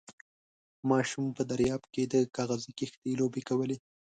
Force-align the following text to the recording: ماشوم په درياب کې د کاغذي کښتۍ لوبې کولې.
ماشوم 0.89 1.25
په 1.37 1.41
درياب 1.49 1.81
کې 1.93 2.03
د 2.13 2.15
کاغذي 2.35 2.71
کښتۍ 2.79 3.13
لوبې 3.21 3.41
کولې. 3.49 3.77